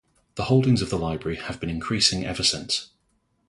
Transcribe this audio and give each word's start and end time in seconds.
The 0.33 0.45
holdings 0.45 0.81
of 0.81 0.89
the 0.89 0.97
library 0.97 1.35
have 1.37 1.59
been 1.59 1.69
increasing 1.69 2.25
ever 2.25 2.41
since. 2.41 2.89